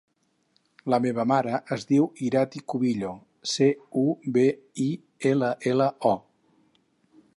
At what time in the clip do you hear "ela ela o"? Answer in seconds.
5.33-6.19